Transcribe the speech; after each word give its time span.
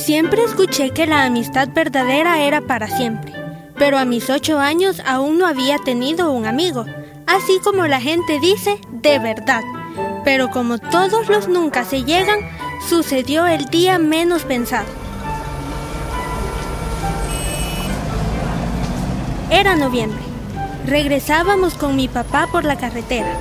Siempre 0.00 0.42
escuché 0.42 0.92
que 0.92 1.06
la 1.06 1.24
amistad 1.24 1.68
verdadera 1.74 2.40
era 2.40 2.62
para 2.62 2.88
siempre, 2.88 3.34
pero 3.76 3.98
a 3.98 4.06
mis 4.06 4.30
ocho 4.30 4.58
años 4.58 5.02
aún 5.06 5.36
no 5.36 5.46
había 5.46 5.76
tenido 5.76 6.32
un 6.32 6.46
amigo, 6.46 6.86
así 7.26 7.60
como 7.62 7.86
la 7.86 8.00
gente 8.00 8.40
dice, 8.40 8.80
de 8.90 9.18
verdad. 9.18 9.60
Pero 10.24 10.50
como 10.50 10.78
todos 10.78 11.28
los 11.28 11.48
nunca 11.48 11.84
se 11.84 12.02
llegan, 12.04 12.40
sucedió 12.88 13.46
el 13.46 13.66
día 13.66 13.98
menos 13.98 14.44
pensado. 14.44 14.88
Era 19.50 19.76
noviembre. 19.76 20.22
Regresábamos 20.86 21.74
con 21.74 21.94
mi 21.94 22.08
papá 22.08 22.48
por 22.50 22.64
la 22.64 22.76
carretera. 22.76 23.34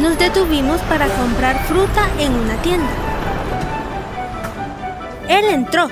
Nos 0.00 0.18
detuvimos 0.18 0.80
para 0.82 1.06
comprar 1.06 1.66
fruta 1.66 2.08
en 2.18 2.32
una 2.32 2.56
tienda. 2.62 3.17
Él 5.28 5.44
entró. 5.46 5.88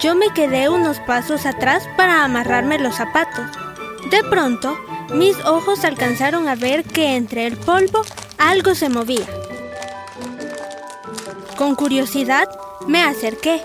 Yo 0.00 0.14
me 0.14 0.30
quedé 0.34 0.68
unos 0.68 1.00
pasos 1.00 1.46
atrás 1.46 1.88
para 1.96 2.24
amarrarme 2.24 2.78
los 2.78 2.96
zapatos. 2.96 3.46
De 4.10 4.22
pronto, 4.24 4.78
mis 5.14 5.36
ojos 5.44 5.84
alcanzaron 5.84 6.48
a 6.48 6.54
ver 6.54 6.84
que 6.84 7.16
entre 7.16 7.46
el 7.46 7.56
polvo 7.56 8.02
algo 8.38 8.74
se 8.74 8.88
movía. 8.88 9.26
Con 11.56 11.74
curiosidad, 11.74 12.48
me 12.86 13.02
acerqué. 13.02 13.62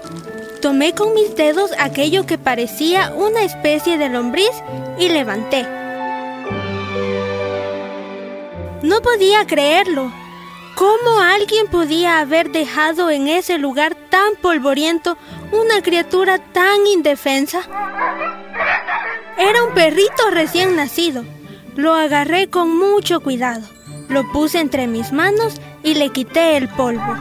Tomé 0.62 0.94
con 0.94 1.14
mis 1.14 1.36
dedos 1.36 1.72
aquello 1.80 2.26
que 2.26 2.38
parecía 2.38 3.14
una 3.16 3.42
especie 3.44 3.98
de 3.98 4.10
lombriz 4.10 4.52
y 4.98 5.10
levanté. 5.10 5.68
No 8.82 9.02
podía 9.02 9.46
creerlo. 9.46 10.21
¿Cómo 10.82 11.20
alguien 11.20 11.68
podía 11.68 12.22
haber 12.22 12.52
dejado 12.52 13.12
en 13.12 13.28
ese 13.28 13.60
lugar 13.60 13.94
tan 13.94 14.34
polvoriento 14.42 15.16
una 15.52 15.84
criatura 15.84 16.40
tan 16.40 16.88
indefensa? 16.88 17.62
Era 19.38 19.64
un 19.64 19.76
perrito 19.76 20.32
recién 20.32 20.76
nacido. 20.76 21.24
Lo 21.76 21.94
agarré 21.94 22.50
con 22.50 22.76
mucho 22.76 23.20
cuidado. 23.20 23.62
Lo 24.10 24.28
puse 24.32 24.60
entre 24.60 24.88
mis 24.88 25.12
manos 25.12 25.62
y 25.84 25.94
le 25.94 26.10
quité 26.10 26.58
el 26.58 26.68
polvo. 26.68 27.16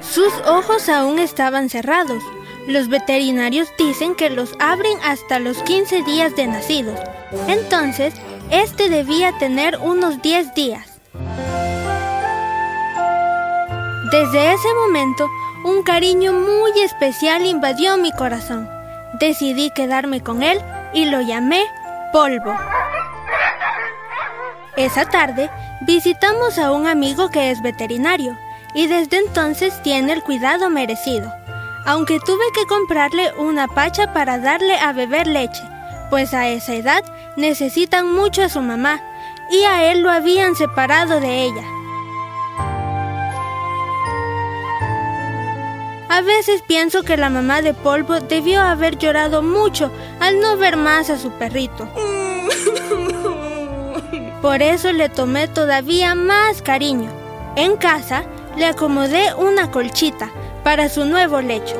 Sus 0.00 0.32
ojos 0.46 0.88
aún 0.88 1.18
estaban 1.18 1.68
cerrados. 1.68 2.22
Los 2.66 2.88
veterinarios 2.88 3.68
dicen 3.76 4.14
que 4.14 4.30
los 4.30 4.54
abren 4.58 4.96
hasta 5.04 5.38
los 5.38 5.62
15 5.64 6.02
días 6.02 6.34
de 6.34 6.46
nacidos. 6.46 6.98
Entonces, 7.46 8.14
este 8.50 8.88
debía 8.88 9.36
tener 9.36 9.76
unos 9.76 10.22
10 10.22 10.54
días. 10.54 10.97
Desde 14.10 14.54
ese 14.54 14.72
momento, 14.72 15.30
un 15.64 15.82
cariño 15.82 16.32
muy 16.32 16.70
especial 16.80 17.44
invadió 17.44 17.98
mi 17.98 18.10
corazón. 18.10 18.66
Decidí 19.20 19.70
quedarme 19.70 20.22
con 20.22 20.42
él 20.42 20.58
y 20.94 21.04
lo 21.04 21.20
llamé 21.20 21.66
Polvo. 22.10 22.54
Esa 24.78 25.04
tarde 25.04 25.50
visitamos 25.82 26.58
a 26.58 26.72
un 26.72 26.86
amigo 26.86 27.28
que 27.28 27.50
es 27.50 27.60
veterinario 27.60 28.38
y 28.72 28.86
desde 28.86 29.18
entonces 29.18 29.82
tiene 29.82 30.14
el 30.14 30.22
cuidado 30.22 30.70
merecido, 30.70 31.30
aunque 31.84 32.18
tuve 32.20 32.44
que 32.54 32.64
comprarle 32.64 33.34
una 33.36 33.68
pacha 33.68 34.14
para 34.14 34.38
darle 34.38 34.78
a 34.78 34.94
beber 34.94 35.26
leche, 35.26 35.62
pues 36.08 36.32
a 36.32 36.48
esa 36.48 36.74
edad 36.74 37.04
necesitan 37.36 38.10
mucho 38.10 38.42
a 38.42 38.48
su 38.48 38.62
mamá 38.62 39.02
y 39.50 39.64
a 39.64 39.92
él 39.92 40.00
lo 40.00 40.10
habían 40.10 40.54
separado 40.54 41.20
de 41.20 41.42
ella. 41.42 41.77
A 46.08 46.22
veces 46.22 46.62
pienso 46.66 47.02
que 47.02 47.16
la 47.16 47.28
mamá 47.28 47.60
de 47.60 47.74
Polvo 47.74 48.20
debió 48.20 48.62
haber 48.62 48.96
llorado 48.96 49.42
mucho 49.42 49.90
al 50.20 50.40
no 50.40 50.56
ver 50.56 50.76
más 50.76 51.10
a 51.10 51.18
su 51.18 51.30
perrito. 51.32 51.88
Por 54.42 54.62
eso 54.62 54.92
le 54.92 55.10
tomé 55.10 55.48
todavía 55.48 56.14
más 56.14 56.62
cariño. 56.62 57.10
En 57.56 57.76
casa 57.76 58.24
le 58.56 58.66
acomodé 58.66 59.34
una 59.34 59.70
colchita 59.70 60.30
para 60.64 60.88
su 60.88 61.04
nuevo 61.04 61.40
lecho. 61.40 61.76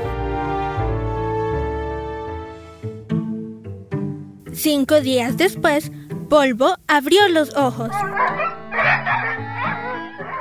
Cinco 4.53 5.01
días 5.01 5.37
después, 5.37 5.91
Polvo 6.29 6.77
abrió 6.87 7.29
los 7.29 7.57
ojos. 7.57 7.91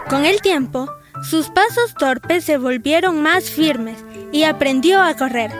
Con 0.09 0.26
el 0.26 0.42
tiempo, 0.42 0.90
sus 1.23 1.50
pasos 1.50 1.94
torpes 1.95 2.44
se 2.44 2.57
volvieron 2.57 3.22
más 3.22 3.50
firmes 3.50 3.97
y 4.31 4.44
aprendió 4.44 5.01
a 5.01 5.16
correr. 5.16 5.51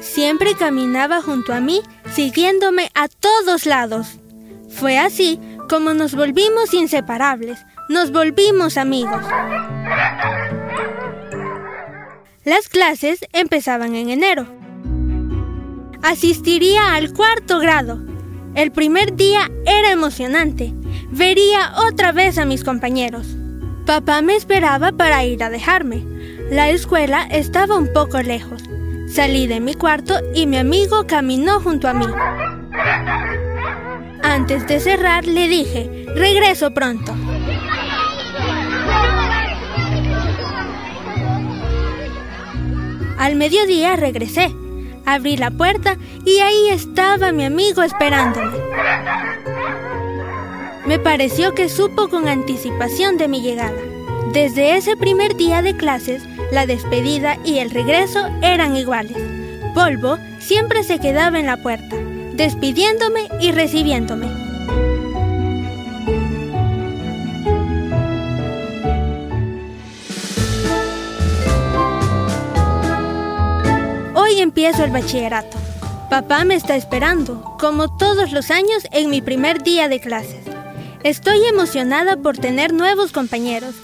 Siempre 0.00 0.54
caminaba 0.54 1.22
junto 1.22 1.52
a 1.52 1.60
mí, 1.60 1.82
siguiéndome 2.12 2.90
a 2.94 3.08
todos 3.08 3.66
lados. 3.66 4.18
Fue 4.68 4.98
así 4.98 5.40
como 5.68 5.94
nos 5.94 6.14
volvimos 6.14 6.72
inseparables, 6.74 7.58
nos 7.88 8.12
volvimos 8.12 8.76
amigos. 8.76 9.22
Las 12.44 12.68
clases 12.68 13.20
empezaban 13.32 13.94
en 13.94 14.10
enero. 14.10 14.46
Asistiría 16.02 16.94
al 16.94 17.12
cuarto 17.12 17.58
grado. 17.58 18.00
El 18.54 18.72
primer 18.72 19.14
día 19.14 19.50
era 19.66 19.92
emocionante. 19.92 20.72
Vería 21.10 21.74
otra 21.76 22.12
vez 22.12 22.38
a 22.38 22.44
mis 22.44 22.64
compañeros. 22.64 23.26
Papá 23.88 24.20
me 24.20 24.36
esperaba 24.36 24.92
para 24.92 25.24
ir 25.24 25.42
a 25.42 25.48
dejarme. 25.48 26.04
La 26.50 26.68
escuela 26.68 27.26
estaba 27.30 27.78
un 27.78 27.90
poco 27.90 28.20
lejos. 28.20 28.62
Salí 29.06 29.46
de 29.46 29.60
mi 29.60 29.72
cuarto 29.72 30.20
y 30.34 30.46
mi 30.46 30.58
amigo 30.58 31.06
caminó 31.06 31.58
junto 31.58 31.88
a 31.88 31.94
mí. 31.94 32.04
Antes 34.22 34.66
de 34.66 34.80
cerrar 34.80 35.24
le 35.24 35.48
dije, 35.48 36.04
regreso 36.14 36.74
pronto. 36.74 37.14
Al 43.16 43.36
mediodía 43.36 43.96
regresé. 43.96 44.54
Abrí 45.06 45.38
la 45.38 45.50
puerta 45.50 45.96
y 46.26 46.40
ahí 46.40 46.68
estaba 46.68 47.32
mi 47.32 47.46
amigo 47.46 47.82
esperándome. 47.82 48.58
Me 50.88 50.98
pareció 50.98 51.54
que 51.54 51.68
supo 51.68 52.08
con 52.08 52.28
anticipación 52.28 53.18
de 53.18 53.28
mi 53.28 53.42
llegada. 53.42 53.76
Desde 54.32 54.78
ese 54.78 54.96
primer 54.96 55.36
día 55.36 55.60
de 55.60 55.76
clases, 55.76 56.22
la 56.50 56.64
despedida 56.64 57.36
y 57.44 57.58
el 57.58 57.70
regreso 57.70 58.26
eran 58.40 58.74
iguales. 58.74 59.18
Polvo 59.74 60.16
siempre 60.38 60.82
se 60.84 60.98
quedaba 60.98 61.38
en 61.38 61.44
la 61.44 61.58
puerta, 61.58 61.94
despidiéndome 62.32 63.28
y 63.38 63.52
recibiéndome. 63.52 64.28
Hoy 74.14 74.40
empiezo 74.40 74.84
el 74.84 74.90
bachillerato. 74.90 75.58
Papá 76.08 76.46
me 76.46 76.54
está 76.54 76.76
esperando, 76.76 77.44
como 77.60 77.94
todos 77.94 78.32
los 78.32 78.50
años, 78.50 78.86
en 78.90 79.10
mi 79.10 79.20
primer 79.20 79.62
día 79.62 79.88
de 79.88 80.00
clases. 80.00 80.57
Estoy 81.04 81.44
emocionada 81.46 82.16
por 82.16 82.38
tener 82.38 82.72
nuevos 82.72 83.12
compañeros. 83.12 83.74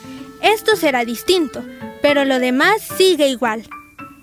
Esto 0.42 0.74
será 0.74 1.04
distinto, 1.04 1.64
pero 2.02 2.24
lo 2.24 2.40
demás 2.40 2.82
sigue 2.82 3.28
igual. 3.28 3.62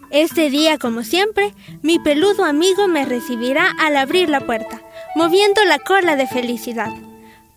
Este 0.10 0.50
día, 0.50 0.78
como 0.78 1.04
siempre, 1.04 1.54
mi 1.82 2.00
peludo 2.00 2.44
amigo 2.44 2.90
me 2.90 3.06
recibirá 3.06 3.72
al 3.80 3.96
abrir 3.96 4.28
la 4.30 4.42
puerta, 4.42 4.82
moviendo 5.16 5.64
la 5.64 5.80
cola 5.80 6.18
de 6.18 6.28
felicidad. 6.28 6.92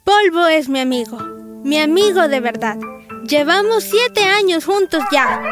Polvo 0.05 0.47
es 0.47 0.69
mi 0.69 0.79
amigo, 0.79 1.19
mi 1.65 1.81
amigo 1.81 2.29
de 2.29 2.39
verdad. 2.39 2.79
Llevamos 3.27 3.83
siete 3.83 4.23
años 4.23 4.65
juntos 4.65 5.03
ya. 5.11 5.43